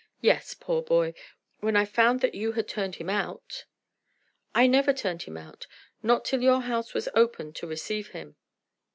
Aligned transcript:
"Yes, 0.21 0.55
poor 0.55 0.81
boy! 0.81 1.13
when 1.59 1.75
I 1.75 1.85
found 1.85 2.21
that 2.21 2.33
you 2.33 2.53
had 2.53 2.67
turned 2.67 2.95
him 2.95 3.07
out." 3.07 3.65
"I 4.55 4.65
never 4.65 4.93
turned 4.93 5.21
him 5.21 5.37
out, 5.37 5.67
not 6.01 6.25
till 6.25 6.41
your 6.41 6.61
house 6.61 6.95
was 6.95 7.07
open 7.13 7.53
to 7.53 7.67
receive 7.67 8.07
him." 8.07 8.35